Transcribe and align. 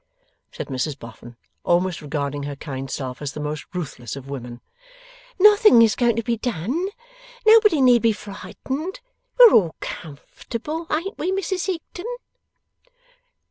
said 0.51 0.65
Mrs 0.69 0.97
Boffin, 0.97 1.37
almost 1.63 2.01
regarding 2.01 2.41
her 2.41 2.55
kind 2.55 2.89
self 2.89 3.21
as 3.21 3.33
the 3.33 3.39
most 3.39 3.65
ruthless 3.71 4.15
of 4.15 4.27
women. 4.31 4.59
'Nothing 5.39 5.83
is 5.83 5.95
going 5.95 6.15
to 6.15 6.23
be 6.23 6.37
done. 6.37 6.87
Nobody 7.45 7.81
need 7.81 8.01
be 8.01 8.11
frightened. 8.11 8.99
We're 9.37 9.53
all 9.53 9.75
comfortable; 9.79 10.87
ain't 10.89 11.19
we, 11.19 11.31
Mrs 11.31 11.67
Higden? 11.67 12.07